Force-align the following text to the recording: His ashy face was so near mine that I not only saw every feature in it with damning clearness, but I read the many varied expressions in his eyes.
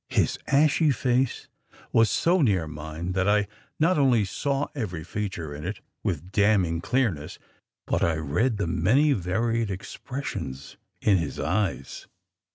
His 0.09 0.39
ashy 0.47 0.89
face 0.89 1.47
was 1.93 2.09
so 2.09 2.41
near 2.41 2.65
mine 2.65 3.11
that 3.11 3.29
I 3.29 3.47
not 3.79 3.99
only 3.99 4.25
saw 4.25 4.65
every 4.73 5.03
feature 5.03 5.53
in 5.53 5.63
it 5.63 5.79
with 6.01 6.31
damning 6.31 6.81
clearness, 6.81 7.37
but 7.85 8.03
I 8.03 8.15
read 8.15 8.57
the 8.57 8.65
many 8.65 9.13
varied 9.13 9.69
expressions 9.69 10.75
in 11.03 11.17
his 11.17 11.39
eyes. 11.39 12.07